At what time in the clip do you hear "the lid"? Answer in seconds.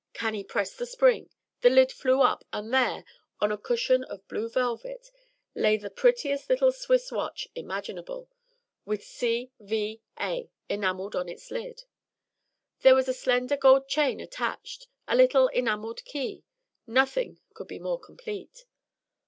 1.61-1.91